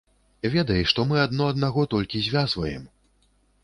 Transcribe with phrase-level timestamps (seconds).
[0.53, 2.93] Ведай, што мы адно аднаго толькі звязваем.